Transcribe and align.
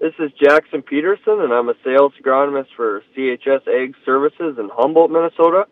This 0.00 0.14
is 0.18 0.30
Jackson 0.42 0.80
Peterson, 0.80 1.42
and 1.42 1.52
I'm 1.52 1.68
a 1.68 1.74
sales 1.84 2.14
agronomist 2.18 2.68
for 2.74 3.02
CHS 3.14 3.68
Ag 3.68 3.94
Services 4.06 4.56
in 4.58 4.70
Humboldt, 4.72 5.10
Minnesota. 5.10 5.66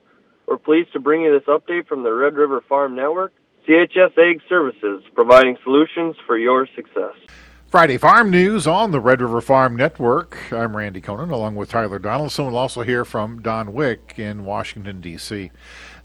We're 0.47 0.59
pleased 0.59 0.93
to 0.93 1.01
bring 1.01 1.23
you 1.23 1.33
this 1.33 1.49
update 1.49 1.87
from 1.87 2.03
the 2.03 2.13
Red 2.13 2.35
River 2.35 2.63
Farm 2.69 2.95
Network. 2.95 3.33
CHS 3.67 4.19
Ag 4.19 4.43
Services, 4.47 5.03
providing 5.15 5.57
solutions 5.65 6.15
for 6.27 6.37
your 6.37 6.69
success. 6.77 7.15
Friday 7.71 7.97
Farm 7.97 8.31
News 8.31 8.67
on 8.67 8.91
the 8.91 9.01
Red 9.01 9.23
River 9.23 9.41
Farm 9.41 9.77
Network. 9.77 10.53
I'm 10.53 10.77
Randy 10.77 11.01
Koenen, 11.01 11.31
along 11.31 11.55
with 11.55 11.71
Tyler 11.71 11.99
Donaldson. 11.99 12.47
We'll 12.47 12.59
also 12.59 12.83
hear 12.83 13.07
from 13.07 13.41
Don 13.41 13.73
Wick 13.73 14.15
in 14.19 14.45
Washington, 14.45 15.01
D.C. 15.01 15.51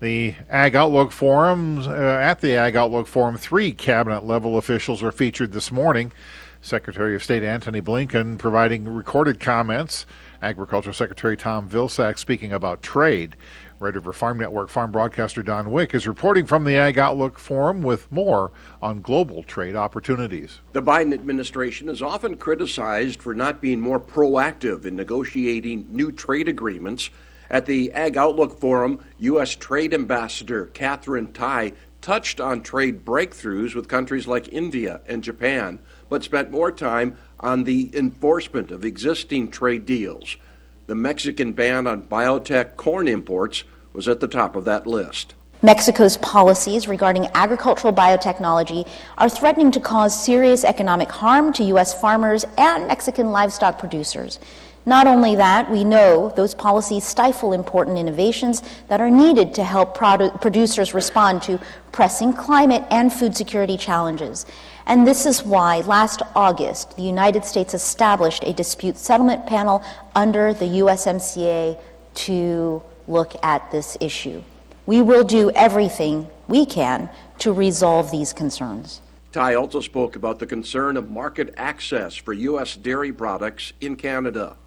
The 0.04 0.36
Ag 0.50 0.76
Outlook 0.76 1.14
Forum, 1.14 1.80
uh, 1.80 1.94
at 1.94 2.42
the 2.42 2.58
Ag 2.58 2.76
Outlook 2.76 3.08
Forum, 3.08 3.38
three 3.38 3.72
cabinet 3.72 4.26
level 4.26 4.58
officials 4.58 5.02
are 5.02 5.14
featured 5.14 5.54
this 5.54 5.72
morning. 5.72 6.12
Secretary 6.60 7.16
of 7.16 7.24
State 7.24 7.42
Antony 7.42 7.80
Blinken 7.80 8.38
providing 8.38 8.84
recorded 8.84 9.40
comments. 9.40 10.06
Agriculture 10.42 10.92
Secretary 10.92 11.38
Tom 11.38 11.70
Vilsack 11.70 12.20
speaking 12.20 12.52
about 12.52 12.82
trade. 12.82 13.38
Red 13.80 13.96
River 13.96 14.12
Farm 14.12 14.38
Network 14.38 14.68
farm 14.68 14.92
broadcaster 14.92 15.42
Don 15.42 15.72
Wick 15.72 15.94
is 15.96 16.06
reporting 16.06 16.46
from 16.46 16.66
the 16.66 16.76
Ag 16.76 16.98
Outlook 16.98 17.40
Forum 17.40 17.82
with 17.82 18.12
more 18.12 18.52
on 18.82 19.00
global 19.00 19.42
trade 19.44 19.78
opportunities. 19.78 20.60
The 20.74 20.82
Biden 20.82 21.14
administration 21.14 21.88
is 21.88 22.02
often 22.02 22.36
criticized 22.36 23.22
for 23.22 23.34
not 23.34 23.62
being 23.62 23.80
more 23.80 24.02
proactive 24.02 24.84
in 24.84 24.98
negotiating 24.98 25.88
new 25.90 26.12
trade 26.12 26.50
agreements. 26.50 27.10
At 27.50 27.66
the 27.66 27.92
Ag 27.94 28.18
Outlook 28.18 28.60
Forum, 28.60 29.04
U.S. 29.20 29.56
Trade 29.56 29.94
Ambassador 29.94 30.68
Katherine 30.68 31.34
Tai 31.34 31.74
touched 32.02 32.42
on 32.42 32.62
trade 32.62 33.06
breakthroughs 33.06 33.76
with 33.76 33.88
countries 33.88 34.28
like 34.28 34.52
India 34.52 35.02
and 35.08 35.24
Japan 35.24 35.80
but 36.10 36.24
spent 36.24 36.52
more 36.52 36.72
time 36.72 37.18
on 37.40 37.64
the 37.64 37.90
enforcement 37.98 38.70
of 38.70 38.86
existing 38.86 39.50
trade 39.50 39.84
deals. 39.86 40.38
The 40.86 40.94
Mexican 40.94 41.54
ban 41.54 41.88
on 41.88 42.04
biotech 42.04 42.76
corn 42.76 43.08
imports 43.08 43.64
was 43.94 44.08
at 44.08 44.20
the 44.20 44.28
top 44.28 44.56
of 44.56 44.66
that 44.66 44.86
list. 44.86 45.34
Mexico's 45.64 46.18
policies 46.18 46.88
regarding 46.88 47.30
agricultural 47.34 47.94
biotechnology 47.94 48.88
are 49.18 49.30
threatening 49.30 49.72
to 49.72 49.80
cause 49.80 50.24
serious 50.24 50.66
economic 50.66 51.10
harm 51.10 51.54
to 51.54 51.64
U.S. 51.64 52.00
farmers 52.00 52.46
and 52.58 52.88
Mexican 52.88 53.32
livestock 53.32 53.80
producers. 53.80 54.40
Not 54.86 55.08
only 55.08 55.36
that, 55.36 55.72
we 55.72 55.86
know 55.86 56.34
those 56.36 56.54
policies 56.54 57.06
stifle 57.06 57.54
important 57.54 57.98
innovations 57.98 58.62
that 58.90 59.00
are 59.00 59.10
needed 59.10 59.54
to 59.54 59.64
help 59.64 59.98
produ- 59.98 60.42
producers 60.42 60.94
respond 60.94 61.42
to 61.44 61.60
pressing 61.94 62.34
climate 62.34 62.84
and 62.92 63.12
food 63.12 63.36
security 63.36 63.78
challenges. 63.78 64.46
And 64.86 65.08
this 65.08 65.26
is 65.26 65.44
why 65.44 65.80
last 65.82 66.22
August, 66.36 66.98
the 66.98 67.04
United 67.04 67.46
States 67.46 67.74
established 67.74 68.44
a 68.44 68.52
dispute 68.52 68.98
settlement 68.98 69.48
panel 69.48 69.82
under 70.16 70.54
the 70.54 70.66
USMCA 70.66 71.80
to 72.16 72.84
look 73.08 73.34
at 73.42 73.72
this 73.72 73.96
issue. 74.02 74.44
We 74.86 75.02
will 75.02 75.24
do 75.24 75.50
everything 75.52 76.28
we 76.50 76.66
can 76.66 77.10
to 77.40 77.54
resolve 77.54 78.12
these 78.12 78.34
concerns. 78.34 79.00
Tai 79.32 79.56
also 79.56 79.80
spoke 79.80 80.18
about 80.18 80.40
the 80.40 80.46
concern 80.46 80.98
of 80.98 81.10
market 81.10 81.54
access 81.56 82.16
for 82.16 82.34
U.S. 82.34 82.76
dairy 82.76 83.14
products 83.14 83.72
in 83.80 83.96
Canada. 83.96 84.58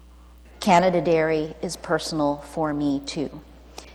Canada 0.59 1.01
Dairy 1.01 1.55
is 1.61 1.75
personal 1.77 2.37
for 2.37 2.73
me 2.73 3.01
too. 3.05 3.41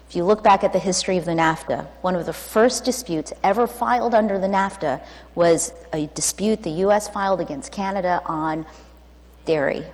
If 0.08 0.16
you 0.16 0.24
look 0.24 0.42
back 0.42 0.62
at 0.62 0.72
the 0.74 0.78
history 0.78 1.16
of 1.16 1.24
the 1.24 1.32
NAFTA, 1.32 1.86
one 2.02 2.14
of 2.14 2.26
the 2.26 2.32
first 2.32 2.84
disputes 2.84 3.32
ever 3.42 3.66
filed 3.66 4.14
under 4.14 4.38
the 4.38 4.46
NAFTA 4.46 5.02
was 5.34 5.72
a 5.92 6.06
dispute 6.08 6.62
the 6.62 6.70
U.S. 6.70 7.08
filed 7.08 7.40
against 7.40 7.72
Canada 7.72 8.20
on 8.26 8.66
dairy. 9.46 9.84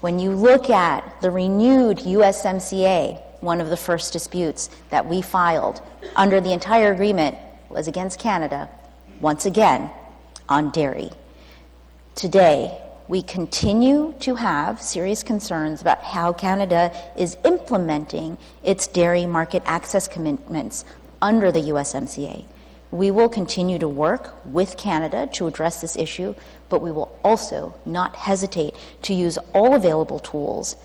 When 0.00 0.18
you 0.18 0.32
look 0.32 0.68
at 0.68 1.20
the 1.20 1.30
renewed 1.30 1.98
USMCA, 1.98 3.22
one 3.40 3.60
of 3.60 3.70
the 3.70 3.76
first 3.76 4.12
disputes 4.12 4.68
that 4.90 5.06
we 5.06 5.22
filed 5.22 5.80
under 6.16 6.40
the 6.40 6.52
entire 6.52 6.92
agreement 6.92 7.38
was 7.68 7.86
against 7.86 8.18
Canada, 8.18 8.68
once 9.20 9.46
again, 9.46 9.90
on 10.48 10.70
dairy. 10.70 11.10
Today, 12.16 12.80
we 13.12 13.20
continue 13.20 14.14
to 14.20 14.36
have 14.36 14.80
serious 14.80 15.22
concerns 15.22 15.82
about 15.82 16.02
how 16.02 16.32
Canada 16.32 16.90
is 17.14 17.36
implementing 17.44 18.38
its 18.64 18.86
dairy 18.86 19.26
market 19.26 19.62
access 19.66 20.08
commitments 20.08 20.86
under 21.20 21.52
the 21.52 21.60
USMCA. 21.60 22.46
We 22.90 23.10
will 23.10 23.28
continue 23.28 23.78
to 23.80 23.86
work 23.86 24.34
with 24.46 24.78
Canada 24.78 25.28
to 25.34 25.46
address 25.46 25.82
this 25.82 25.94
issue, 25.94 26.34
but 26.70 26.80
we 26.80 26.90
will 26.90 27.14
also 27.22 27.74
not 27.84 28.16
hesitate 28.16 28.74
to 29.02 29.12
use 29.12 29.36
all 29.52 29.74
available 29.74 30.18
tools 30.18 30.76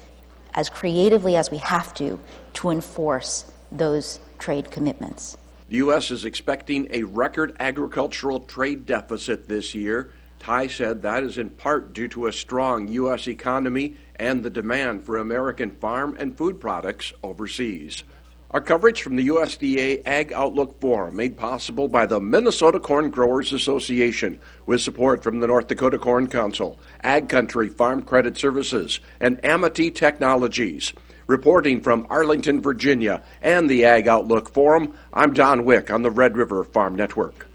as 0.53 0.67
creatively 0.67 1.37
as 1.37 1.49
we 1.49 1.59
have 1.59 1.93
to 1.93 2.19
to 2.55 2.71
enforce 2.71 3.49
those 3.71 4.19
trade 4.37 4.69
commitments. 4.69 5.37
The 5.69 5.77
U.S. 5.77 6.11
is 6.11 6.25
expecting 6.25 6.89
a 6.91 7.03
record 7.03 7.55
agricultural 7.61 8.41
trade 8.41 8.85
deficit 8.85 9.47
this 9.47 9.73
year 9.73 10.11
Tai 10.39 10.67
said 10.67 11.01
that 11.01 11.23
is 11.23 11.37
in 11.37 11.49
part 11.49 11.93
due 11.93 12.07
to 12.09 12.27
a 12.27 12.33
strong 12.33 12.87
U.S. 12.89 13.27
economy 13.27 13.95
and 14.15 14.43
the 14.43 14.49
demand 14.49 15.03
for 15.05 15.17
American 15.17 15.71
farm 15.71 16.15
and 16.19 16.37
food 16.37 16.59
products 16.59 17.13
overseas. 17.23 18.03
Our 18.51 18.61
coverage 18.61 19.01
from 19.01 19.17
the 19.17 19.27
USDA 19.27 20.03
Ag 20.05 20.31
Outlook 20.31 20.79
Forum 20.79 21.17
made 21.17 21.35
possible 21.35 21.89
by 21.89 22.05
the 22.05 22.21
Minnesota 22.21 22.79
Corn 22.79 23.09
Growers 23.09 23.51
Association 23.51 24.39
with 24.65 24.79
support 24.79 25.21
from 25.21 25.41
the 25.41 25.47
North 25.47 25.67
Dakota 25.67 25.97
Corn 25.97 26.27
Council, 26.27 26.79
Ag 27.03 27.27
Country 27.27 27.67
Farm 27.67 28.01
Credit 28.01 28.37
Services, 28.37 29.01
and 29.19 29.43
Amity 29.43 29.91
Technologies. 29.91 30.93
Reporting 31.27 31.81
from 31.81 32.07
Arlington, 32.09 32.61
Virginia, 32.61 33.21
and 33.41 33.69
the 33.69 33.83
Ag 33.83 34.07
Outlook 34.07 34.53
Forum, 34.53 34.93
I'm 35.11 35.33
Don 35.33 35.65
Wick 35.65 35.91
on 35.91 36.03
the 36.03 36.11
Red 36.11 36.37
River 36.37 36.63
Farm 36.63 36.95
Network. 36.95 37.46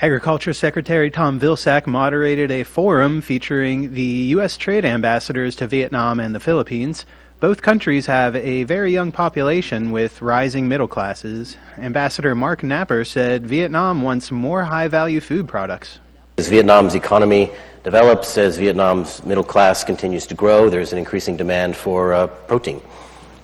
Agriculture 0.00 0.52
Secretary 0.52 1.10
Tom 1.10 1.40
Vilsack 1.40 1.88
moderated 1.88 2.52
a 2.52 2.62
forum 2.62 3.20
featuring 3.20 3.94
the 3.94 4.28
U.S. 4.36 4.56
trade 4.56 4.84
ambassadors 4.84 5.56
to 5.56 5.66
Vietnam 5.66 6.20
and 6.20 6.32
the 6.32 6.38
Philippines. 6.38 7.04
Both 7.40 7.62
countries 7.62 8.06
have 8.06 8.36
a 8.36 8.62
very 8.62 8.92
young 8.92 9.10
population 9.10 9.90
with 9.90 10.22
rising 10.22 10.68
middle 10.68 10.86
classes. 10.86 11.56
Ambassador 11.78 12.36
Marc 12.36 12.60
Knapper 12.60 13.04
said 13.04 13.44
Vietnam 13.44 14.02
wants 14.02 14.30
more 14.30 14.62
high 14.62 14.86
value 14.86 15.18
food 15.18 15.48
products. 15.48 15.98
As 16.36 16.48
Vietnam's 16.48 16.94
economy 16.94 17.50
develops, 17.82 18.38
as 18.38 18.56
Vietnam's 18.56 19.24
middle 19.24 19.42
class 19.42 19.82
continues 19.82 20.28
to 20.28 20.34
grow, 20.36 20.70
there's 20.70 20.92
an 20.92 20.98
increasing 20.98 21.36
demand 21.36 21.74
for 21.74 22.14
uh, 22.14 22.28
protein. 22.28 22.80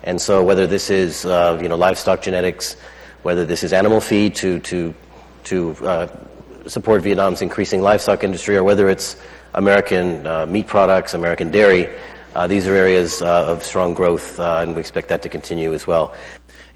And 0.05 0.21
so, 0.21 0.45
whether 0.45 0.69
this 0.69 0.89
is 0.89 1.27
uh, 1.27 1.59
you 1.61 1.69
know, 1.69 1.77
livestock 1.77 2.23
genetics, 2.23 2.77
whether 3.25 3.45
this 3.45 3.65
is 3.65 3.73
animal 3.73 4.01
feed 4.01 4.37
to, 4.37 4.61
to, 4.61 4.95
to 5.45 5.77
uh, 5.85 6.07
support 6.67 7.03
Vietnam's 7.03 7.43
increasing 7.43 7.81
livestock 7.81 8.25
industry, 8.25 8.57
or 8.57 8.65
whether 8.65 8.89
it's 8.89 9.17
American 9.55 10.27
uh, 10.27 10.47
meat 10.47 10.67
products, 10.67 11.15
American 11.15 11.51
dairy. 11.51 11.89
Uh, 12.35 12.47
these 12.47 12.67
are 12.67 12.75
areas 12.75 13.23
uh, 13.23 13.47
of 13.47 13.63
strong 13.63 13.95
growth, 13.95 14.41
uh, 14.41 14.59
and 14.61 14.75
we 14.75 14.81
expect 14.81 15.09
that 15.09 15.23
to 15.23 15.29
continue 15.29 15.73
as 15.73 15.87
well. 15.87 16.15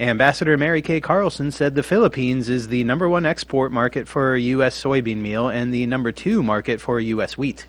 Ambassador 0.01 0.57
Mary 0.57 0.81
Kay 0.81 1.01
Carlson 1.01 1.51
said 1.51 1.75
the 1.75 1.83
Philippines 1.83 2.49
is 2.49 2.69
the 2.69 2.85
number 2.85 3.09
one 3.09 3.27
export 3.27 3.73
market 3.73 4.07
for 4.07 4.37
U.S. 4.37 4.81
soybean 4.81 5.17
meal 5.17 5.49
and 5.49 5.75
the 5.75 5.85
number 5.87 6.13
two 6.13 6.43
market 6.43 6.81
for 6.81 7.01
U.S. 7.01 7.37
wheat 7.37 7.67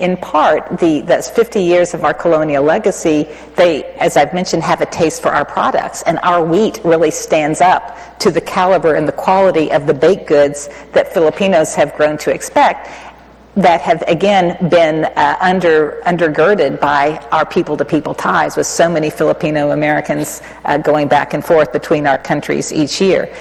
in 0.00 0.16
part, 0.16 0.78
the, 0.78 1.02
that's 1.02 1.30
50 1.30 1.62
years 1.62 1.94
of 1.94 2.04
our 2.04 2.14
colonial 2.14 2.64
legacy, 2.64 3.28
they, 3.54 3.84
as 3.96 4.16
I've 4.16 4.32
mentioned, 4.32 4.62
have 4.62 4.80
a 4.80 4.86
taste 4.86 5.22
for 5.22 5.28
our 5.28 5.44
products. 5.44 6.02
And 6.02 6.18
our 6.22 6.44
wheat 6.44 6.80
really 6.84 7.10
stands 7.10 7.60
up 7.60 8.18
to 8.20 8.30
the 8.30 8.40
caliber 8.40 8.94
and 8.94 9.06
the 9.06 9.12
quality 9.12 9.70
of 9.70 9.86
the 9.86 9.94
baked 9.94 10.26
goods 10.26 10.68
that 10.92 11.12
Filipinos 11.12 11.74
have 11.74 11.94
grown 11.94 12.16
to 12.18 12.32
expect 12.32 12.88
that 13.56 13.80
have 13.80 14.02
again 14.06 14.56
been 14.68 15.06
uh, 15.16 15.36
under 15.40 16.00
undergirded 16.06 16.80
by 16.80 17.18
our 17.32 17.44
people 17.44 17.76
to 17.76 17.84
people 17.84 18.14
ties 18.14 18.56
with 18.56 18.66
so 18.66 18.88
many 18.88 19.10
Filipino 19.10 19.72
Americans 19.72 20.40
uh, 20.64 20.78
going 20.78 21.08
back 21.08 21.34
and 21.34 21.44
forth 21.44 21.72
between 21.72 22.06
our 22.06 22.16
countries 22.16 22.72
each 22.72 23.00
year. 23.00 23.34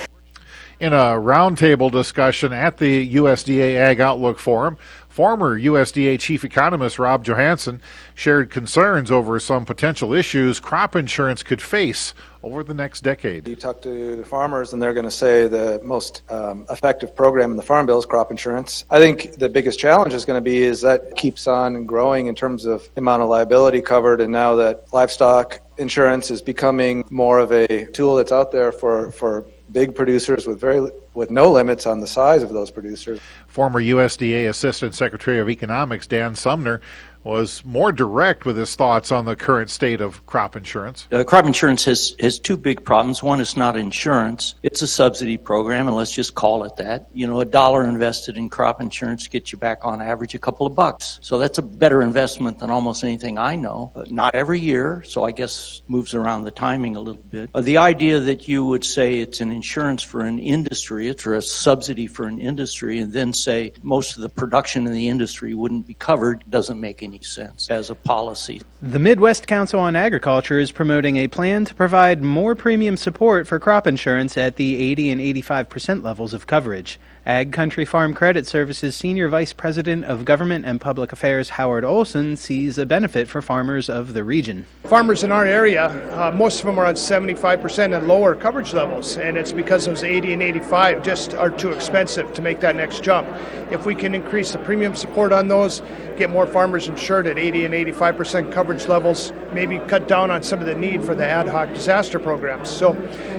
In 0.80 0.94
a 0.94 1.14
roundtable 1.20 1.92
discussion 1.92 2.54
at 2.54 2.78
the 2.78 3.16
USDA 3.16 3.76
Ag 3.76 4.00
Outlook 4.00 4.40
Forum, 4.40 4.78
Former 5.20 5.60
USDA 5.60 6.18
Chief 6.18 6.46
Economist 6.46 6.98
Rob 6.98 7.26
Johansson 7.26 7.82
shared 8.16 8.50
concerns 8.50 9.12
over 9.12 9.38
some 9.38 9.66
potential 9.66 10.14
issues 10.14 10.62
crop 10.62 10.96
insurance 10.96 11.44
could 11.44 11.62
face 11.62 12.14
over 12.42 12.64
the 12.64 12.74
next 12.74 13.02
decade. 13.02 13.46
You 13.46 13.58
talk 13.58 13.82
to 13.82 14.24
farmers, 14.24 14.72
and 14.72 14.82
they're 14.82 14.94
going 14.94 15.04
to 15.04 15.12
say 15.12 15.50
the 15.50 15.82
most 15.84 16.22
um, 16.32 16.66
effective 16.70 17.14
program 17.14 17.52
in 17.52 17.58
the 17.58 17.64
Farm 17.64 17.86
Bill 17.86 18.00
is 18.00 18.06
crop 18.06 18.32
insurance. 18.32 18.86
I 18.90 19.00
think 19.00 19.34
the 19.34 19.50
biggest 19.50 19.78
challenge 19.78 20.14
is 20.14 20.24
going 20.24 20.38
to 20.38 20.42
be 20.42 20.64
is 20.64 20.80
that 20.84 21.18
keeps 21.18 21.48
on 21.48 21.86
growing 21.86 22.28
in 22.28 22.34
terms 22.34 22.64
of 22.64 22.90
the 22.96 23.02
amount 23.02 23.22
of 23.22 23.28
liability 23.28 23.82
covered, 23.82 24.22
and 24.22 24.32
now 24.32 24.56
that 24.56 24.86
livestock 24.94 25.60
insurance 25.80 26.32
is 26.32 26.42
becoming 26.42 27.04
more 27.10 27.40
of 27.40 27.52
a 27.52 27.88
tool 27.88 28.16
that's 28.16 28.32
out 28.32 28.54
there 28.54 28.72
for, 28.72 29.12
for 29.12 29.46
big 29.72 29.96
producers 29.96 30.48
with 30.48 30.60
very 30.60 30.90
with 31.14 31.32
no 31.32 31.52
limits 31.52 31.86
on 31.86 32.00
the 32.00 32.08
size 32.08 32.44
of 32.44 32.50
those 32.54 32.72
producers. 32.72 33.20
Former 33.48 33.82
USDA 33.82 34.50
Assistant 34.50 34.96
Secretary 34.96 35.40
of 35.40 35.50
Economics 35.50 36.08
Dan 36.08 36.36
Sumner 36.36 36.82
was 37.30 37.64
more 37.64 37.92
direct 37.92 38.46
with 38.46 38.58
his 38.58 38.76
thoughts 38.76 39.12
on 39.12 39.26
the 39.26 39.36
current 39.36 39.70
state 39.70 40.02
of 40.02 40.26
crop 40.26 40.56
insurance. 40.56 41.08
Uh, 41.12 41.24
crop 41.24 41.46
insurance 41.46 41.86
has, 41.86 42.16
has 42.20 42.40
two 42.40 42.58
big 42.58 42.84
problems. 42.84 43.22
One 43.22 43.40
is 43.40 43.56
not 43.56 43.78
insurance, 43.78 44.56
it's 44.64 44.82
a 44.82 44.88
subsidy 44.88 45.38
program, 45.38 45.88
and 45.88 45.96
let's 45.96 46.12
just 46.12 46.34
call 46.36 46.64
it 46.64 46.76
that. 46.78 47.08
You 47.14 47.28
know, 47.28 47.40
a 47.40 47.46
dollar 47.46 47.86
invested 47.86 48.36
in 48.36 48.50
crop 48.50 48.82
insurance 48.82 49.28
gets 49.28 49.52
you 49.52 49.60
back 49.60 49.80
on 49.84 50.02
average 50.02 50.34
a 50.34 50.40
couple 50.40 50.66
of 50.66 50.74
bucks. 50.74 51.20
So 51.22 51.38
that's 51.38 51.60
a 51.60 51.62
better 51.62 52.02
investment 52.02 52.60
than 52.60 52.72
almost 52.72 53.04
anything 53.04 53.38
I 53.38 53.56
know. 53.56 53.92
But 53.94 54.12
not 54.12 54.34
every 54.34 54.60
year, 54.60 55.04
so 55.06 55.24
I 55.24 55.32
guess 55.32 55.84
moves 55.88 56.16
around 56.16 56.44
the 56.46 56.52
timing 56.52 56.96
a 56.96 57.00
little 57.00 57.22
bit. 57.22 57.52
Uh, 57.54 57.62
the 57.62 57.78
idea 57.78 58.20
that 58.20 58.48
you 58.48 58.66
would 58.66 58.84
say 58.84 59.20
it's 59.20 59.40
an 59.40 59.52
insurance 59.52 60.02
for 60.02 60.22
an 60.22 60.40
industry, 60.40 61.08
it's 61.08 61.26
a 61.26 61.42
subsidy 61.42 62.08
for 62.08 62.26
an 62.26 62.40
industry, 62.40 63.00
and 63.00 63.14
then 63.14 63.34
say 63.34 63.72
most 63.84 64.16
of 64.16 64.24
the 64.24 64.30
production 64.30 64.88
in 64.88 64.94
the 64.94 65.08
industry 65.08 65.54
wouldn't 65.54 65.86
be 65.86 65.94
covered 65.94 66.44
doesn't 66.50 66.80
make 66.80 67.04
any 67.04 67.19
sense 67.22 67.70
as 67.70 67.90
a 67.90 67.96
policy. 67.96 68.62
The 68.82 69.00
Midwest 69.00 69.48
Council 69.48 69.80
on 69.80 69.96
Agriculture 69.96 70.60
is 70.60 70.72
promoting 70.72 71.18
a 71.18 71.28
plan 71.28 71.66
to 71.66 71.76
provide 71.76 72.24
more 72.24 72.56
premium 72.56 72.98
support 72.98 73.48
for 73.48 73.60
crop 73.60 73.88
insurance 73.88 74.38
at 74.38 74.56
the 74.56 74.82
80 74.92 75.10
and 75.12 75.22
85% 75.22 76.04
levels 76.04 76.34
of 76.34 76.48
coverage. 76.48 77.00
Ag 77.30 77.52
Country 77.52 77.86
Farm 77.86 78.16
Credit 78.16 78.48
Services 78.48 78.96
Senior 78.96 79.30
Vice 79.30 79.54
President 79.54 80.04
of 80.04 80.26
Government 80.26 80.66
and 80.66 80.82
Public 80.82 81.12
Affairs 81.12 81.50
Howard 81.50 81.86
Olson 81.86 82.36
sees 82.36 82.80
a 82.80 82.88
benefit 82.88 83.28
for 83.28 83.40
farmers 83.40 83.88
of 83.88 84.16
the 84.16 84.24
region. 84.24 84.66
Farmers 84.86 85.24
in 85.24 85.32
our 85.32 85.46
area, 85.46 85.90
uh, 86.18 86.32
most 86.32 86.60
of 86.60 86.66
them 86.66 86.80
are 86.80 86.88
on 86.88 86.96
75% 86.96 87.96
and 87.96 88.08
lower 88.08 88.34
coverage 88.34 88.74
levels, 88.74 89.18
and 89.18 89.38
it's 89.38 89.52
because 89.52 89.86
those 89.86 90.04
80 90.04 90.34
and 90.34 90.42
85 90.42 91.04
just 91.04 91.36
are 91.36 91.52
too 91.52 91.72
expensive 91.72 92.34
to 92.34 92.42
make 92.42 92.62
that 92.62 92.76
next 92.76 93.04
jump. 93.04 93.28
If 93.70 93.86
we 93.86 93.94
can 93.94 94.16
increase 94.16 94.52
the 94.52 94.58
premium 94.58 94.96
support 94.96 95.32
on 95.32 95.48
those, 95.48 95.84
get 96.18 96.32
more 96.32 96.48
farmers 96.48 96.88
insured 96.88 97.28
at 97.28 97.38
80 97.38 97.66
and 97.66 97.76
85% 97.76 98.52
coverage 98.52 98.88
levels, 98.88 99.34
maybe 99.54 99.78
cut 99.88 100.08
down 100.08 100.32
on 100.32 100.42
some 100.42 100.62
of 100.62 100.66
the 100.66 100.74
need 100.74 101.04
for 101.04 101.14
the 101.14 101.28
ad 101.28 101.48
hoc 101.48 101.72
disaster 101.76 102.18
programs. 102.18 102.72
So, 102.72 102.94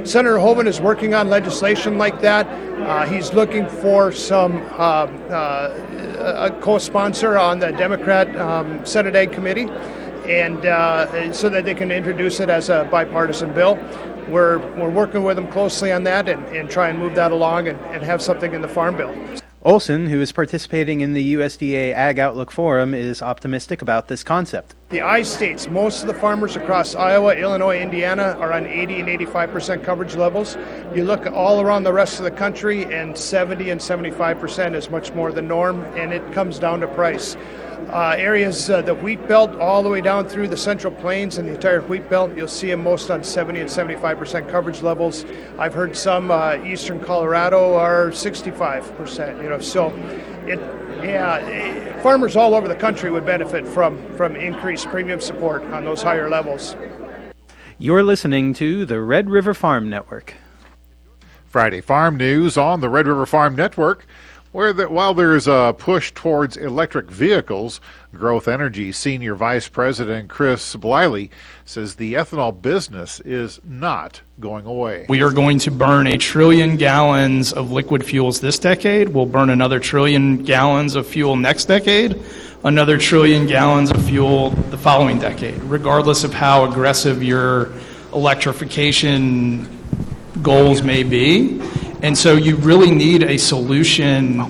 Senator 0.04 0.38
Hoeven 0.38 0.68
is 0.68 0.80
working 0.80 1.12
on 1.12 1.28
legislation 1.28 1.98
like 1.98 2.20
that. 2.20 2.46
Uh, 2.82 3.06
he's 3.06 3.32
looking 3.32 3.66
for 3.68 4.10
some 4.10 4.56
um, 4.72 5.22
uh, 5.30 5.68
a 6.18 6.50
co-sponsor 6.60 7.38
on 7.38 7.58
the 7.58 7.70
Democrat 7.72 8.34
um, 8.36 8.84
Senate 8.84 9.14
Ag 9.14 9.32
Committee, 9.32 9.68
and 10.26 10.64
uh, 10.66 11.32
so 11.32 11.48
that 11.48 11.64
they 11.64 11.74
can 11.74 11.90
introduce 11.90 12.40
it 12.40 12.48
as 12.48 12.68
a 12.68 12.88
bipartisan 12.90 13.52
bill. 13.52 13.78
We're, 14.28 14.58
we're 14.76 14.90
working 14.90 15.24
with 15.24 15.36
them 15.36 15.48
closely 15.48 15.92
on 15.92 16.04
that 16.04 16.28
and, 16.28 16.44
and 16.56 16.70
try 16.70 16.88
and 16.88 16.98
move 16.98 17.14
that 17.16 17.32
along 17.32 17.68
and, 17.68 17.78
and 17.86 18.02
have 18.02 18.22
something 18.22 18.54
in 18.54 18.62
the 18.62 18.68
Farm 18.68 18.96
Bill. 18.96 19.39
Olson, 19.62 20.06
who 20.06 20.22
is 20.22 20.32
participating 20.32 21.02
in 21.02 21.12
the 21.12 21.34
USDA 21.34 21.92
Ag 21.92 22.18
Outlook 22.18 22.50
Forum, 22.50 22.94
is 22.94 23.20
optimistic 23.20 23.82
about 23.82 24.08
this 24.08 24.22
concept. 24.22 24.74
The 24.88 25.02
I 25.02 25.20
states, 25.20 25.68
most 25.68 26.00
of 26.00 26.06
the 26.06 26.14
farmers 26.14 26.56
across 26.56 26.94
Iowa, 26.94 27.34
Illinois, 27.34 27.78
Indiana 27.78 28.38
are 28.40 28.54
on 28.54 28.64
80 28.64 29.00
and 29.00 29.08
85% 29.10 29.84
coverage 29.84 30.16
levels. 30.16 30.56
You 30.94 31.04
look 31.04 31.26
all 31.26 31.60
around 31.60 31.82
the 31.82 31.92
rest 31.92 32.18
of 32.18 32.24
the 32.24 32.30
country, 32.30 32.86
and 32.86 33.18
70 33.18 33.68
and 33.68 33.78
75% 33.78 34.74
is 34.74 34.88
much 34.88 35.12
more 35.12 35.30
the 35.30 35.42
norm, 35.42 35.84
and 35.94 36.14
it 36.14 36.32
comes 36.32 36.58
down 36.58 36.80
to 36.80 36.88
price. 36.88 37.36
Uh, 37.88 38.14
areas, 38.16 38.70
uh, 38.70 38.82
the 38.82 38.94
wheat 38.94 39.26
belt, 39.26 39.50
all 39.56 39.82
the 39.82 39.88
way 39.88 40.00
down 40.00 40.28
through 40.28 40.46
the 40.46 40.56
central 40.56 40.94
plains 40.94 41.38
and 41.38 41.48
the 41.48 41.54
entire 41.54 41.80
wheat 41.82 42.08
belt, 42.08 42.30
you'll 42.36 42.46
see 42.46 42.68
them 42.68 42.82
most 42.82 43.10
on 43.10 43.24
70 43.24 43.60
and 43.60 43.68
75% 43.68 44.48
coverage 44.48 44.82
levels. 44.82 45.24
I've 45.58 45.74
heard 45.74 45.96
some 45.96 46.30
uh, 46.30 46.56
eastern 46.64 47.00
Colorado 47.00 47.74
are 47.74 48.10
65%. 48.10 49.42
You 49.42 49.48
know, 49.48 49.58
so 49.58 49.88
it, 50.46 50.60
yeah, 51.04 52.02
farmers 52.02 52.36
all 52.36 52.54
over 52.54 52.68
the 52.68 52.76
country 52.76 53.10
would 53.10 53.26
benefit 53.26 53.66
from 53.66 53.98
from 54.16 54.36
increased 54.36 54.86
premium 54.88 55.20
support 55.20 55.62
on 55.64 55.84
those 55.84 56.02
higher 56.02 56.28
levels. 56.28 56.76
You're 57.78 58.02
listening 58.02 58.52
to 58.54 58.84
the 58.84 59.00
Red 59.00 59.30
River 59.30 59.54
Farm 59.54 59.88
Network. 59.88 60.34
Friday 61.46 61.80
Farm 61.80 62.16
News 62.16 62.56
on 62.56 62.80
the 62.80 62.88
Red 62.88 63.08
River 63.08 63.26
Farm 63.26 63.56
Network. 63.56 64.06
Where 64.52 64.72
the, 64.72 64.88
while 64.88 65.14
there's 65.14 65.46
a 65.46 65.76
push 65.78 66.10
towards 66.10 66.56
electric 66.56 67.08
vehicles, 67.08 67.80
Growth 68.12 68.48
Energy 68.48 68.90
Senior 68.90 69.36
Vice 69.36 69.68
President 69.68 70.28
Chris 70.28 70.74
Bliley 70.74 71.30
says 71.64 71.94
the 71.94 72.14
ethanol 72.14 72.60
business 72.60 73.20
is 73.20 73.60
not 73.62 74.22
going 74.40 74.66
away. 74.66 75.06
We 75.08 75.22
are 75.22 75.30
going 75.30 75.60
to 75.60 75.70
burn 75.70 76.08
a 76.08 76.18
trillion 76.18 76.76
gallons 76.76 77.52
of 77.52 77.70
liquid 77.70 78.04
fuels 78.04 78.40
this 78.40 78.58
decade. 78.58 79.10
We'll 79.10 79.26
burn 79.26 79.50
another 79.50 79.78
trillion 79.78 80.42
gallons 80.42 80.96
of 80.96 81.06
fuel 81.06 81.36
next 81.36 81.66
decade, 81.66 82.20
another 82.64 82.98
trillion 82.98 83.46
gallons 83.46 83.92
of 83.92 84.04
fuel 84.04 84.50
the 84.50 84.78
following 84.78 85.20
decade, 85.20 85.62
regardless 85.62 86.24
of 86.24 86.34
how 86.34 86.64
aggressive 86.64 87.22
your 87.22 87.70
electrification 88.12 89.68
goals 90.42 90.82
may 90.82 91.04
be. 91.04 91.62
And 92.02 92.16
so 92.16 92.34
you 92.34 92.56
really 92.56 92.90
need 92.90 93.22
a 93.22 93.36
solution, 93.36 94.42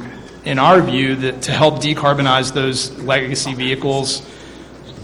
in 0.44 0.60
our 0.60 0.80
view, 0.80 1.16
that 1.16 1.42
to 1.42 1.52
help 1.52 1.82
decarbonize 1.82 2.54
those 2.54 2.96
legacy 3.00 3.54
vehicles, 3.54 4.20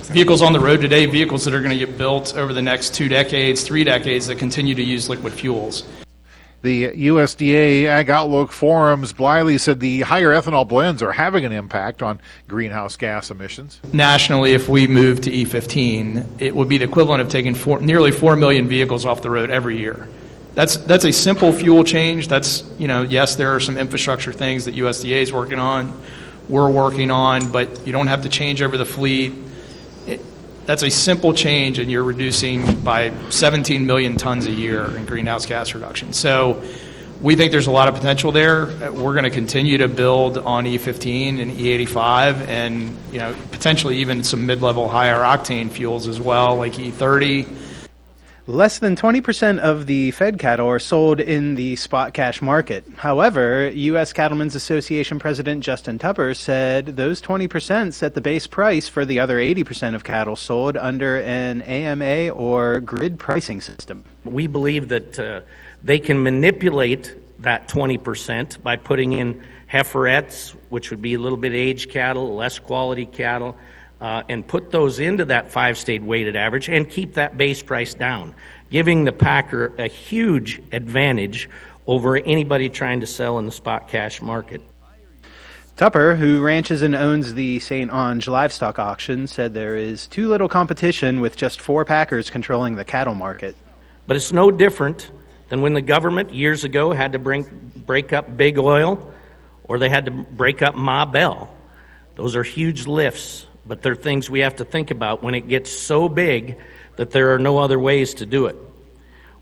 vehicles 0.04 0.42
on 0.42 0.52
the 0.52 0.60
road 0.60 0.80
today, 0.80 1.06
vehicles 1.06 1.44
that 1.44 1.54
are 1.54 1.60
going 1.60 1.76
to 1.76 1.86
get 1.86 1.98
built 1.98 2.36
over 2.36 2.52
the 2.52 2.62
next 2.62 2.94
two 2.94 3.08
decades, 3.08 3.64
three 3.64 3.82
decades 3.82 4.28
that 4.28 4.38
continue 4.38 4.76
to 4.76 4.82
use 4.82 5.08
liquid 5.08 5.32
fuels. 5.32 5.82
The 6.62 6.88
USDA 6.88 7.86
Ag 7.86 8.10
Outlook 8.10 8.52
Forums, 8.52 9.12
Bliley 9.12 9.58
said 9.58 9.80
the 9.80 10.02
higher 10.02 10.30
ethanol 10.30 10.66
blends 10.66 11.02
are 11.02 11.12
having 11.12 11.44
an 11.44 11.52
impact 11.52 12.00
on 12.00 12.20
greenhouse 12.46 12.96
gas 12.96 13.30
emissions. 13.30 13.80
Nationally, 13.92 14.52
if 14.52 14.68
we 14.68 14.86
move 14.86 15.20
to 15.22 15.30
E15, 15.30 16.40
it 16.40 16.54
would 16.54 16.68
be 16.68 16.78
the 16.78 16.84
equivalent 16.84 17.20
of 17.20 17.28
taking 17.28 17.56
four, 17.56 17.80
nearly 17.80 18.12
4 18.12 18.36
million 18.36 18.68
vehicles 18.68 19.04
off 19.04 19.20
the 19.20 19.30
road 19.30 19.50
every 19.50 19.78
year. 19.78 20.08
That's, 20.56 20.78
that's 20.78 21.04
a 21.04 21.12
simple 21.12 21.52
fuel 21.52 21.84
change. 21.84 22.28
That's, 22.28 22.64
you 22.78 22.88
know, 22.88 23.02
yes, 23.02 23.36
there 23.36 23.54
are 23.54 23.60
some 23.60 23.76
infrastructure 23.76 24.32
things 24.32 24.64
that 24.64 24.74
USDA 24.74 25.20
is 25.20 25.30
working 25.30 25.58
on, 25.58 26.00
we're 26.48 26.70
working 26.70 27.10
on, 27.10 27.52
but 27.52 27.86
you 27.86 27.92
don't 27.92 28.06
have 28.06 28.22
to 28.22 28.30
change 28.30 28.62
over 28.62 28.78
the 28.78 28.86
fleet. 28.86 29.34
It, 30.06 30.22
that's 30.64 30.82
a 30.82 30.90
simple 30.90 31.34
change, 31.34 31.78
and 31.78 31.90
you're 31.90 32.02
reducing 32.02 32.80
by 32.80 33.12
17 33.28 33.84
million 33.84 34.16
tons 34.16 34.46
a 34.46 34.50
year 34.50 34.96
in 34.96 35.04
greenhouse 35.04 35.44
gas 35.44 35.74
reduction. 35.74 36.14
So 36.14 36.62
we 37.20 37.36
think 37.36 37.52
there's 37.52 37.66
a 37.66 37.70
lot 37.70 37.88
of 37.88 37.94
potential 37.94 38.32
there. 38.32 38.64
We're 38.92 39.12
going 39.12 39.24
to 39.24 39.30
continue 39.30 39.76
to 39.76 39.88
build 39.88 40.38
on 40.38 40.64
E15 40.64 41.42
and 41.42 41.52
E85, 41.52 42.46
and 42.48 42.96
you 43.12 43.18
know 43.18 43.36
potentially 43.50 43.98
even 43.98 44.24
some 44.24 44.46
mid-level 44.46 44.88
higher 44.88 45.18
octane 45.18 45.70
fuels 45.70 46.08
as 46.08 46.18
well, 46.18 46.56
like 46.56 46.72
E30 46.72 47.65
Less 48.48 48.78
than 48.78 48.94
20% 48.94 49.58
of 49.58 49.86
the 49.86 50.12
fed 50.12 50.38
cattle 50.38 50.68
are 50.68 50.78
sold 50.78 51.18
in 51.18 51.56
the 51.56 51.74
spot 51.74 52.14
cash 52.14 52.40
market. 52.40 52.84
However, 52.96 53.68
U.S. 53.70 54.12
Cattlemen's 54.12 54.54
Association 54.54 55.18
President 55.18 55.64
Justin 55.64 55.98
Tupper 55.98 56.32
said 56.32 56.86
those 56.96 57.20
20% 57.20 57.92
set 57.92 58.14
the 58.14 58.20
base 58.20 58.46
price 58.46 58.86
for 58.86 59.04
the 59.04 59.18
other 59.18 59.38
80% 59.38 59.96
of 59.96 60.04
cattle 60.04 60.36
sold 60.36 60.76
under 60.76 61.20
an 61.22 61.62
AMA 61.62 62.28
or 62.28 62.78
grid 62.78 63.18
pricing 63.18 63.60
system. 63.60 64.04
We 64.24 64.46
believe 64.46 64.90
that 64.90 65.18
uh, 65.18 65.40
they 65.82 65.98
can 65.98 66.22
manipulate 66.22 67.16
that 67.40 67.66
20% 67.66 68.62
by 68.62 68.76
putting 68.76 69.14
in 69.14 69.42
heiferettes, 69.68 70.50
which 70.68 70.90
would 70.90 71.02
be 71.02 71.14
a 71.14 71.18
little 71.18 71.36
bit 71.36 71.52
aged 71.52 71.90
cattle, 71.90 72.36
less 72.36 72.60
quality 72.60 73.06
cattle 73.06 73.56
uh, 74.00 74.22
and 74.28 74.46
put 74.46 74.70
those 74.70 74.98
into 74.98 75.24
that 75.24 75.50
five 75.50 75.78
state 75.78 76.02
weighted 76.02 76.36
average 76.36 76.68
and 76.68 76.88
keep 76.88 77.14
that 77.14 77.36
base 77.36 77.62
price 77.62 77.94
down, 77.94 78.34
giving 78.70 79.04
the 79.04 79.12
packer 79.12 79.72
a 79.78 79.86
huge 79.86 80.60
advantage 80.72 81.48
over 81.86 82.16
anybody 82.16 82.68
trying 82.68 83.00
to 83.00 83.06
sell 83.06 83.38
in 83.38 83.46
the 83.46 83.52
spot 83.52 83.88
cash 83.88 84.20
market. 84.20 84.60
Tupper, 85.76 86.16
who 86.16 86.42
ranches 86.42 86.80
and 86.80 86.94
owns 86.94 87.34
the 87.34 87.60
St. 87.60 87.90
Onge 87.90 88.26
livestock 88.28 88.78
auction, 88.78 89.26
said 89.26 89.52
there 89.52 89.76
is 89.76 90.06
too 90.06 90.26
little 90.26 90.48
competition 90.48 91.20
with 91.20 91.36
just 91.36 91.60
four 91.60 91.84
packers 91.84 92.30
controlling 92.30 92.76
the 92.76 92.84
cattle 92.84 93.14
market. 93.14 93.54
But 94.06 94.16
it's 94.16 94.32
no 94.32 94.50
different 94.50 95.10
than 95.48 95.60
when 95.60 95.74
the 95.74 95.82
government 95.82 96.32
years 96.32 96.64
ago 96.64 96.92
had 96.92 97.12
to 97.12 97.18
bring, 97.18 97.44
break 97.84 98.14
up 98.14 98.36
big 98.36 98.58
oil 98.58 99.12
or 99.64 99.78
they 99.78 99.90
had 99.90 100.06
to 100.06 100.10
break 100.10 100.62
up 100.62 100.74
Ma 100.74 101.04
Bell. 101.04 101.54
Those 102.14 102.36
are 102.36 102.42
huge 102.42 102.86
lifts 102.86 103.46
but 103.66 103.82
they're 103.82 103.94
things 103.94 104.30
we 104.30 104.40
have 104.40 104.56
to 104.56 104.64
think 104.64 104.90
about 104.90 105.22
when 105.22 105.34
it 105.34 105.48
gets 105.48 105.70
so 105.70 106.08
big 106.08 106.58
that 106.96 107.10
there 107.10 107.34
are 107.34 107.38
no 107.38 107.58
other 107.58 107.78
ways 107.78 108.14
to 108.14 108.26
do 108.26 108.46
it. 108.46 108.56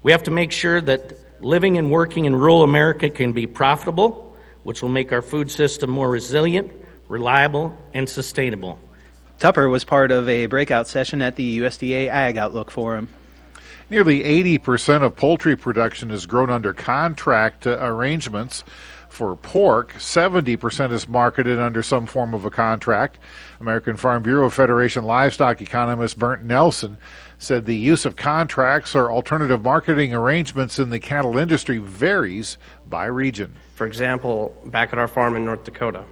We 0.02 0.12
have 0.12 0.24
to 0.24 0.30
make 0.30 0.52
sure 0.52 0.80
that 0.80 1.18
living 1.42 1.78
and 1.78 1.90
working 1.90 2.24
in 2.24 2.34
rural 2.34 2.62
America 2.62 3.10
can 3.10 3.32
be 3.32 3.46
profitable, 3.46 4.36
which 4.62 4.82
will 4.82 4.88
make 4.88 5.12
our 5.12 5.22
food 5.22 5.50
system 5.50 5.90
more 5.90 6.10
resilient, 6.10 6.72
reliable, 7.08 7.76
and 7.92 8.08
sustainable. 8.08 8.78
Tupper 9.38 9.68
was 9.68 9.84
part 9.84 10.10
of 10.10 10.28
a 10.28 10.46
breakout 10.46 10.88
session 10.88 11.20
at 11.20 11.36
the 11.36 11.58
USDA 11.58 12.08
Ag 12.08 12.36
Outlook 12.36 12.70
Forum. 12.70 13.08
Nearly 13.90 14.22
80% 14.58 15.02
of 15.02 15.14
poultry 15.16 15.56
production 15.56 16.10
is 16.10 16.24
grown 16.24 16.48
under 16.48 16.72
contract 16.72 17.66
uh, 17.66 17.78
arrangements 17.80 18.64
For 19.14 19.36
pork, 19.36 19.92
70% 19.92 20.90
is 20.90 21.06
marketed 21.06 21.60
under 21.60 21.84
some 21.84 22.04
form 22.04 22.34
of 22.34 22.44
a 22.44 22.50
contract. 22.50 23.20
American 23.60 23.96
Farm 23.96 24.24
Bureau 24.24 24.50
Federation 24.50 25.04
livestock 25.04 25.60
economist 25.62 26.18
Bernt 26.18 26.42
Nelson 26.42 26.98
said 27.38 27.64
the 27.64 27.76
use 27.76 28.04
of 28.06 28.16
contracts 28.16 28.96
or 28.96 29.12
alternative 29.12 29.62
marketing 29.62 30.12
arrangements 30.12 30.80
in 30.80 30.90
the 30.90 30.98
cattle 30.98 31.38
industry 31.38 31.78
varies 31.78 32.58
by 32.88 33.04
region. 33.04 33.54
For 33.76 33.86
example, 33.86 34.52
back 34.64 34.92
at 34.92 34.98
our 34.98 35.06
farm 35.06 35.36
in 35.36 35.44
North 35.44 35.62
Dakota, 35.62 36.02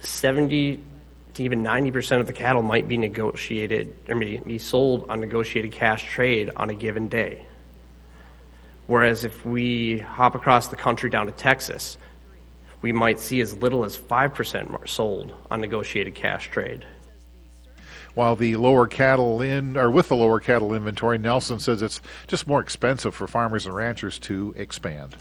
70 0.00 0.84
to 1.32 1.42
even 1.42 1.64
90% 1.64 2.20
of 2.20 2.26
the 2.26 2.34
cattle 2.34 2.60
might 2.60 2.86
be 2.86 2.98
negotiated 2.98 3.96
or 4.10 4.16
be 4.16 4.58
sold 4.58 5.08
on 5.08 5.20
negotiated 5.20 5.72
cash 5.72 6.04
trade 6.04 6.50
on 6.54 6.68
a 6.68 6.74
given 6.74 7.08
day. 7.08 7.46
Whereas 8.88 9.22
if 9.24 9.44
we 9.44 9.98
hop 9.98 10.34
across 10.34 10.68
the 10.68 10.76
country 10.76 11.10
down 11.10 11.26
to 11.26 11.32
Texas, 11.32 11.98
we 12.80 12.90
might 12.90 13.20
see 13.20 13.42
as 13.42 13.54
little 13.58 13.84
as 13.84 13.98
5% 13.98 14.88
sold 14.88 15.34
on 15.50 15.60
negotiated 15.60 16.14
cash 16.14 16.50
trade. 16.50 16.86
While 18.14 18.34
the 18.34 18.56
lower 18.56 18.86
cattle 18.86 19.42
in, 19.42 19.76
or 19.76 19.90
with 19.90 20.08
the 20.08 20.16
lower 20.16 20.40
cattle 20.40 20.74
inventory, 20.74 21.18
Nelson 21.18 21.58
says 21.60 21.82
it's 21.82 22.00
just 22.26 22.46
more 22.46 22.60
expensive 22.60 23.14
for 23.14 23.26
farmers 23.28 23.66
and 23.66 23.74
ranchers 23.74 24.18
to 24.20 24.54
expand. 24.56 25.16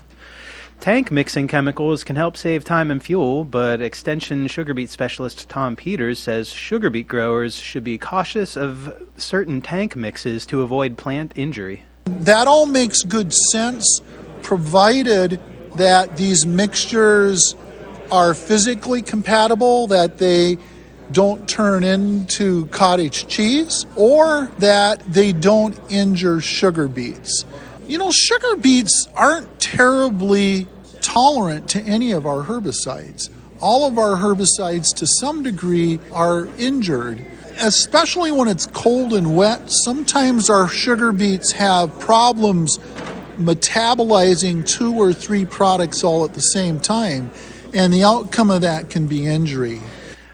Tank 0.79 1.11
mixing 1.11 1.49
chemicals 1.49 2.05
can 2.05 2.15
help 2.15 2.37
save 2.37 2.63
time 2.63 2.89
and 2.89 3.03
fuel, 3.03 3.43
but 3.43 3.81
Extension 3.81 4.47
sugar 4.47 4.73
beet 4.73 4.89
specialist 4.89 5.49
Tom 5.49 5.75
Peters 5.75 6.19
says 6.19 6.49
sugar 6.49 6.89
beet 6.89 7.09
growers 7.09 7.55
should 7.55 7.83
be 7.83 7.97
cautious 7.97 8.55
of 8.55 8.93
certain 9.17 9.59
tank 9.59 9.97
mixes 9.97 10.45
to 10.45 10.61
avoid 10.61 10.97
plant 10.97 11.33
injury. 11.35 11.83
That 12.07 12.47
all 12.47 12.65
makes 12.65 13.03
good 13.03 13.33
sense, 13.33 14.01
provided 14.41 15.39
that 15.75 16.17
these 16.17 16.45
mixtures 16.45 17.55
are 18.11 18.33
physically 18.33 19.01
compatible, 19.01 19.87
that 19.87 20.17
they 20.17 20.57
don't 21.11 21.47
turn 21.47 21.83
into 21.83 22.65
cottage 22.67 23.27
cheese, 23.27 23.85
or 23.95 24.51
that 24.59 25.01
they 25.11 25.31
don't 25.31 25.79
injure 25.89 26.41
sugar 26.41 26.87
beets. 26.87 27.45
You 27.87 27.97
know, 27.97 28.11
sugar 28.11 28.55
beets 28.57 29.07
aren't 29.15 29.59
terribly 29.59 30.67
tolerant 31.01 31.69
to 31.69 31.81
any 31.81 32.11
of 32.11 32.25
our 32.25 32.43
herbicides. 32.43 33.29
All 33.61 33.87
of 33.87 33.97
our 33.97 34.17
herbicides, 34.17 34.93
to 34.97 35.07
some 35.07 35.43
degree, 35.43 35.99
are 36.11 36.47
injured. 36.57 37.25
Especially 37.59 38.31
when 38.31 38.47
it's 38.47 38.67
cold 38.67 39.13
and 39.13 39.35
wet, 39.35 39.71
sometimes 39.71 40.49
our 40.49 40.67
sugar 40.67 41.11
beets 41.11 41.51
have 41.53 41.97
problems 41.99 42.77
metabolizing 43.37 44.67
two 44.67 44.93
or 44.95 45.13
three 45.13 45.45
products 45.45 46.03
all 46.03 46.25
at 46.25 46.33
the 46.33 46.41
same 46.41 46.79
time, 46.79 47.31
and 47.73 47.93
the 47.93 48.03
outcome 48.03 48.49
of 48.49 48.61
that 48.61 48.89
can 48.89 49.07
be 49.07 49.25
injury. 49.25 49.81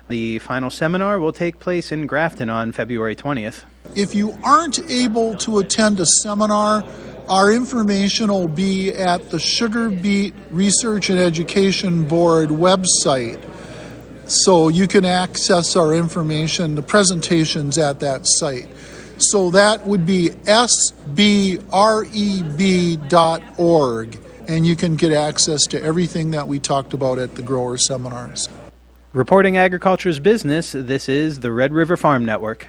The 0.09 0.39
final 0.39 0.69
seminar 0.69 1.19
will 1.19 1.33
take 1.33 1.59
place 1.59 1.91
in 1.91 2.07
Grafton 2.07 2.49
on 2.49 2.71
February 2.71 3.15
20th. 3.15 3.63
If 3.95 4.15
you 4.15 4.37
aren't 4.43 4.79
able 4.89 5.35
to 5.37 5.59
attend 5.59 5.99
a 5.99 6.05
seminar, 6.05 6.83
our 7.29 7.51
information 7.51 8.29
will 8.29 8.47
be 8.47 8.91
at 8.91 9.29
the 9.29 9.39
Sugar 9.39 9.89
Beet 9.89 10.33
Research 10.51 11.09
and 11.09 11.19
Education 11.19 12.05
Board 12.05 12.49
website. 12.49 13.41
So 14.25 14.69
you 14.69 14.87
can 14.87 15.03
access 15.05 15.75
our 15.75 15.93
information, 15.93 16.75
the 16.75 16.81
presentations 16.81 17.77
at 17.77 17.99
that 17.99 18.21
site. 18.23 18.67
So 19.17 19.51
that 19.51 19.85
would 19.85 20.05
be 20.05 20.29
sbreb.org, 20.29 21.09
and 24.47 24.65
you 24.65 24.75
can 24.75 24.95
get 24.95 25.11
access 25.11 25.65
to 25.67 25.81
everything 25.81 26.31
that 26.31 26.47
we 26.47 26.59
talked 26.59 26.93
about 26.93 27.19
at 27.19 27.35
the 27.35 27.41
grower 27.41 27.77
seminars. 27.77 28.49
Reporting 29.13 29.57
agriculture's 29.57 30.19
business, 30.19 30.71
this 30.71 31.07
is 31.07 31.41
the 31.41 31.51
Red 31.51 31.73
River 31.73 31.95
Farm 31.95 32.25
Network. 32.25 32.67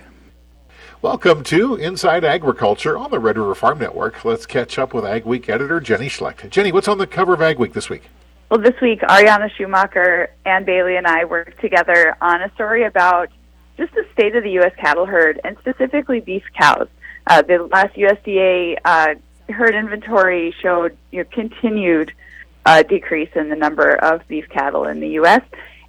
Welcome 1.00 1.44
to 1.44 1.76
Inside 1.76 2.24
Agriculture 2.24 2.98
on 2.98 3.10
the 3.10 3.18
Red 3.18 3.38
River 3.38 3.54
Farm 3.54 3.78
Network. 3.78 4.24
Let's 4.24 4.46
catch 4.46 4.78
up 4.78 4.92
with 4.92 5.04
Ag 5.04 5.24
Week 5.24 5.48
editor 5.48 5.80
Jenny 5.80 6.08
Schlecht. 6.08 6.50
Jenny, 6.50 6.72
what's 6.72 6.88
on 6.88 6.98
the 6.98 7.06
cover 7.06 7.34
of 7.34 7.42
Ag 7.42 7.58
Week 7.58 7.72
this 7.72 7.88
week? 7.88 8.02
Well, 8.50 8.60
this 8.60 8.78
week, 8.82 9.00
Ariana 9.00 9.50
Schumacher, 9.56 10.30
Ann 10.44 10.64
Bailey, 10.64 10.96
and 10.96 11.06
I 11.06 11.24
worked 11.24 11.60
together 11.60 12.14
on 12.20 12.42
a 12.42 12.52
story 12.54 12.84
about 12.84 13.30
just 13.78 13.94
the 13.94 14.04
state 14.12 14.36
of 14.36 14.44
the 14.44 14.50
U.S. 14.52 14.72
cattle 14.76 15.06
herd, 15.06 15.40
and 15.42 15.56
specifically 15.58 16.20
beef 16.20 16.44
cows. 16.58 16.88
Uh, 17.26 17.40
the 17.40 17.66
last 17.72 17.96
USDA 17.96 18.76
uh, 18.84 19.14
herd 19.48 19.74
inventory 19.74 20.54
showed 20.60 20.96
you 21.10 21.20
know, 21.20 21.28
continued 21.32 22.12
uh, 22.66 22.82
decrease 22.82 23.30
in 23.34 23.48
the 23.48 23.56
number 23.56 23.96
of 23.96 24.26
beef 24.28 24.48
cattle 24.50 24.84
in 24.84 25.00
the 25.00 25.08
U.S. 25.10 25.42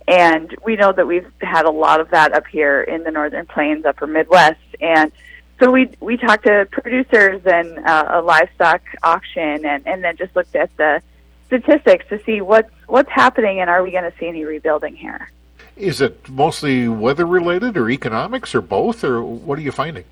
And 0.08 0.56
we 0.64 0.78
know 0.78 0.94
that 0.94 1.06
we've 1.06 1.30
had 1.42 1.66
a 1.66 1.72
lot 1.72 2.00
of 2.00 2.10
that 2.12 2.34
up 2.34 2.48
here 2.48 2.82
in 2.82 3.04
the 3.04 3.12
northern 3.12 3.46
plains, 3.48 3.86
upper 3.86 4.08
Midwest, 4.08 4.62
and 4.80 5.12
so 5.60 5.72
we 5.72 5.90
we 6.00 6.18
talked 6.18 6.46
to 6.46 6.68
producers 6.72 7.42
and 7.46 7.80
uh, 7.80 8.06
a 8.14 8.22
livestock 8.22 8.82
auction, 9.04 9.66
and 9.66 9.86
and 9.86 10.04
then 10.04 10.16
just 10.16 10.36
looked 10.36 10.56
at 10.56 10.76
the 10.78 11.02
statistics 11.48 12.06
to 12.10 12.22
see 12.24 12.42
what's 12.42 12.72
what's 12.88 13.12
happening, 13.12 13.60
and 13.60 13.70
are 13.70 13.84
we 13.84 13.92
going 13.92 14.10
to 14.10 14.18
see 14.20 14.28
any 14.28 14.44
rebuilding 14.46 14.96
here? 14.96 15.30
Is 15.76 16.02
it 16.02 16.30
mostly 16.30 16.88
weather 16.88 17.26
related, 17.26 17.78
or 17.78 17.90
economics, 17.90 18.56
or 18.56 18.62
both, 18.62 19.04
or 19.04 19.22
what 19.22 19.60
are 19.60 19.62
you 19.62 19.72
finding? 19.72 20.06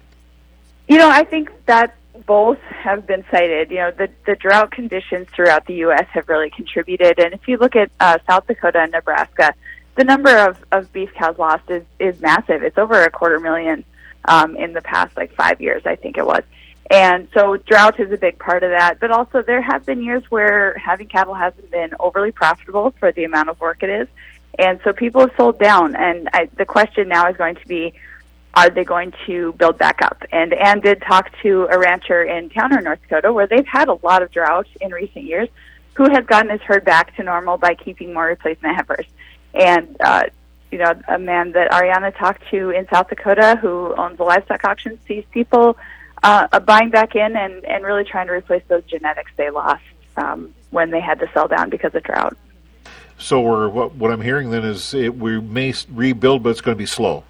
You 0.88 0.98
know, 0.98 1.10
I 1.10 1.24
think 1.24 1.52
that 1.66 1.96
both 2.26 2.60
have 2.60 3.08
been 3.08 3.24
cited. 3.32 3.72
You 3.72 3.78
know, 3.78 3.92
the 3.92 4.10
the 4.26 4.36
drought 4.36 4.72
conditions 4.72 5.28
throughout 5.34 5.66
the 5.66 5.76
U.S. 5.76 6.08
have 6.12 6.28
really 6.28 6.50
contributed, 6.50 7.20
and 7.20 7.34
if 7.34 7.48
you 7.48 7.58
look 7.58 7.76
at 7.76 7.90
uh, 8.00 8.18
South 8.28 8.48
Dakota 8.48 8.80
and 8.80 8.92
Nebraska 8.92 9.54
the 9.96 10.04
number 10.04 10.36
of, 10.38 10.58
of 10.72 10.92
beef 10.92 11.14
cows 11.14 11.38
lost 11.38 11.70
is, 11.70 11.84
is 12.00 12.20
massive. 12.22 12.64
It's 12.64 12.78
over 12.78 13.04
a 13.04 13.12
quarter 13.12 13.40
million 13.40 13.84
um, 14.26 14.56
in 14.56 14.74
the 14.74 14.82
past 14.82 15.16
like 15.16 15.34
five 15.34 15.62
years, 15.62 15.84
I 15.86 15.96
think 15.96 16.18
it 16.18 16.26
was. 16.26 16.44
And 16.90 17.28
so 17.34 17.58
drought 17.58 18.00
is 18.00 18.12
a 18.12 18.18
big 18.18 18.38
part 18.40 18.64
of 18.64 18.72
that. 18.72 19.00
But 19.00 19.12
also 19.12 19.42
there 19.42 19.62
have 19.62 19.86
been 19.86 20.04
years 20.04 20.24
where 20.30 20.78
having 20.78 21.08
cattle 21.08 21.34
hasn't 21.34 21.72
been 21.72 21.92
overly 22.00 22.32
profitable 22.32 22.94
for 23.00 23.12
the 23.12 23.24
amount 23.24 23.50
of 23.50 23.60
work 23.60 23.84
it 23.84 23.90
is. 23.90 24.08
And 24.60 24.80
so 24.84 24.94
people 24.94 25.22
have 25.22 25.32
sold 25.36 25.60
down. 25.60 25.96
And 25.96 26.30
I, 26.34 26.50
the 26.58 26.66
question 26.66 27.08
now 27.08 27.28
is 27.30 27.38
going 27.38 27.56
to 27.56 27.68
be, 27.68 27.94
are 28.54 28.70
they 28.70 28.84
going 28.84 29.14
to 29.26 29.54
build 29.54 29.80
back 29.80 30.02
up? 30.04 30.24
And 30.32 30.54
Ann 30.54 30.80
did 30.80 31.02
talk 31.02 31.32
to 31.42 31.68
a 31.72 31.80
rancher 31.80 32.24
in 32.24 32.50
Towner, 32.50 32.82
North 32.82 33.02
Dakota, 33.02 33.34
where 33.34 33.48
they've 33.48 33.66
had 33.66 33.88
a 33.88 33.98
lot 34.04 34.22
of 34.22 34.32
drought 34.32 34.68
in 34.80 34.92
recent 34.92 35.26
years, 35.26 35.50
who 35.96 36.04
has 36.10 36.26
gotten 36.26 36.52
his 36.52 36.62
herd 36.62 36.86
back 36.86 37.16
to 37.16 37.24
normal 37.24 37.58
by 37.58 37.74
keeping 37.74 38.14
more 38.14 38.26
replacement 38.26 38.76
heifers. 38.76 39.06
And, 39.56 39.96
uh, 40.00 40.26
you 40.72 40.78
know, 40.78 40.94
a 41.08 41.18
man 41.18 41.52
that 41.54 41.72
Ariana 41.72 42.16
talked 42.16 42.48
to 42.52 42.70
in 42.72 42.88
South 42.90 43.10
Dakota 43.10 43.58
who 43.60 43.96
owns 43.96 44.20
a 44.20 44.24
livestock 44.24 44.64
auction 44.66 45.00
sees 45.08 45.24
people 45.32 45.78
uh, 46.24 46.60
buying 46.62 46.90
back 46.90 47.16
in 47.16 47.36
and, 47.36 47.64
and 47.66 47.84
really 47.84 48.04
trying 48.04 48.28
to 48.28 48.34
replace 48.34 48.64
those 48.68 48.84
genetics 48.86 49.32
they 49.36 49.50
lost 49.50 49.84
um, 50.18 50.54
when 50.72 50.90
they 50.90 51.02
had 51.02 51.20
to 51.20 51.30
sell 51.34 51.48
down 51.48 51.70
because 51.70 51.94
of 51.94 52.04
drought. 52.04 52.38
So 53.18 53.42
we're, 53.42 53.70
what, 53.70 53.94
what 53.96 54.12
I'm 54.12 54.22
hearing 54.22 54.50
then 54.50 54.64
is 54.64 54.94
it, 54.94 55.16
we 55.16 55.40
may 55.40 55.74
rebuild, 55.92 56.44
but 56.44 56.50
it's 56.50 56.62
going 56.62 56.76
to 56.76 56.80
be 56.80 56.86
slow. 56.86 57.24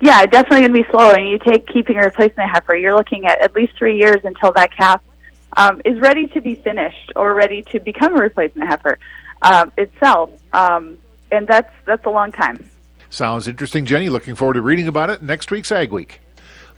Yeah, 0.00 0.24
definitely 0.26 0.60
going 0.60 0.74
to 0.74 0.82
be 0.82 0.90
slow. 0.90 1.10
And 1.10 1.28
you 1.28 1.38
take 1.38 1.66
keeping 1.66 1.96
a 1.96 2.02
replacement 2.02 2.50
heifer, 2.50 2.76
you're 2.76 2.96
looking 2.96 3.26
at 3.26 3.40
at 3.40 3.54
least 3.54 3.74
three 3.76 3.98
years 3.98 4.20
until 4.24 4.52
that 4.52 4.72
calf 4.74 5.02
um, 5.56 5.80
is 5.84 5.98
ready 5.98 6.26
to 6.28 6.40
be 6.40 6.54
finished 6.54 7.12
or 7.16 7.34
ready 7.34 7.62
to 7.62 7.80
become 7.80 8.16
a 8.16 8.20
replacement 8.20 8.68
heifer 8.68 8.98
uh, 9.42 9.66
itself. 9.76 10.30
Um, 10.52 10.98
and 11.30 11.46
that's 11.46 11.72
that's 11.84 12.06
a 12.06 12.10
long 12.10 12.32
time. 12.32 12.68
Sounds 13.10 13.48
interesting, 13.48 13.84
Jenny. 13.86 14.08
Looking 14.08 14.34
forward 14.34 14.54
to 14.54 14.62
reading 14.62 14.88
about 14.88 15.10
it 15.10 15.22
next 15.22 15.50
week's 15.50 15.72
Ag 15.72 15.90
Week. 15.90 16.20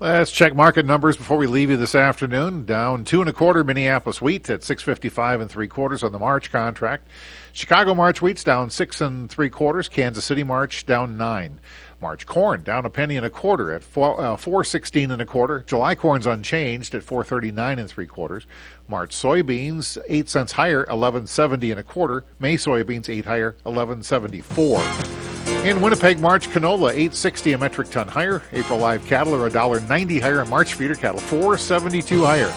Let's 0.02 0.30
check 0.30 0.54
market 0.54 0.86
numbers 0.86 1.18
before 1.18 1.36
we 1.36 1.46
leave 1.46 1.68
you 1.68 1.76
this 1.76 1.94
afternoon. 1.94 2.64
Down 2.64 3.04
two 3.04 3.20
and 3.20 3.28
a 3.28 3.34
quarter 3.34 3.62
Minneapolis 3.62 4.22
wheat 4.22 4.48
at 4.48 4.64
six 4.64 4.82
fifty 4.82 5.10
five 5.10 5.42
and 5.42 5.50
three 5.50 5.68
quarters 5.68 6.02
on 6.02 6.10
the 6.10 6.18
March 6.18 6.50
contract. 6.50 7.06
Chicago 7.52 7.94
March 7.94 8.22
wheat's 8.22 8.42
down 8.42 8.70
six 8.70 9.02
and 9.02 9.30
three 9.30 9.50
quarters. 9.50 9.90
Kansas 9.90 10.24
City 10.24 10.42
March 10.42 10.86
down 10.86 11.18
nine. 11.18 11.60
March 12.00 12.24
corn 12.24 12.62
down 12.62 12.86
a 12.86 12.88
penny 12.88 13.18
and 13.18 13.26
a 13.26 13.30
quarter 13.30 13.74
at 13.74 13.84
four, 13.84 14.18
uh, 14.18 14.38
416 14.38 15.10
and 15.10 15.20
a 15.20 15.26
quarter. 15.26 15.62
July 15.66 15.94
corn's 15.94 16.26
unchanged 16.26 16.94
at 16.94 17.02
439 17.02 17.78
and 17.78 17.90
three 17.90 18.06
quarters. 18.06 18.46
March 18.88 19.14
soybeans 19.14 19.98
8 20.08 20.30
cents 20.30 20.52
higher, 20.52 20.78
1170 20.78 21.72
and 21.72 21.80
a 21.80 21.82
quarter. 21.82 22.24
May 22.38 22.56
soybeans 22.56 23.10
8 23.10 23.26
higher, 23.26 23.54
1174. 23.64 25.29
In 25.64 25.82
Winnipeg, 25.82 26.20
March 26.20 26.48
canola 26.48 26.90
860 26.90 27.52
a 27.52 27.58
metric 27.58 27.90
ton 27.90 28.08
higher. 28.08 28.42
April 28.52 28.78
live 28.78 29.04
cattle 29.06 29.34
are 29.34 29.50
$1.90 29.50 30.20
higher. 30.20 30.44
March 30.46 30.72
feeder 30.74 30.94
cattle 30.94 31.20
472 31.20 32.24
higher. 32.24 32.52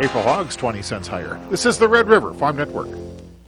April 0.00 0.22
hogs 0.22 0.54
20 0.54 0.80
cents 0.80 1.08
higher. 1.08 1.40
This 1.50 1.66
is 1.66 1.78
the 1.78 1.88
Red 1.88 2.06
River 2.06 2.32
Farm 2.34 2.56
Network. 2.56 3.13